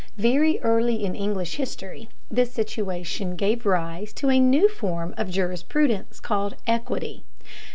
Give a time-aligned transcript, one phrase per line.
[0.17, 6.19] Very early in English history this situation gave rise to a new form of jurisprudence
[6.19, 7.23] called equity.